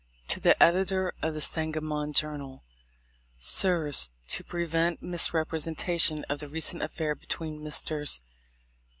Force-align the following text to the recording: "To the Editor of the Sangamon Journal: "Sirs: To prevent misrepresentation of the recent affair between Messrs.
"To 0.29 0.39
the 0.39 0.59
Editor 0.63 1.13
of 1.21 1.35
the 1.35 1.41
Sangamon 1.41 2.11
Journal: 2.11 2.63
"Sirs: 3.37 4.09
To 4.29 4.43
prevent 4.43 5.03
misrepresentation 5.03 6.25
of 6.27 6.39
the 6.39 6.47
recent 6.47 6.81
affair 6.81 7.13
between 7.13 7.63
Messrs. 7.63 8.19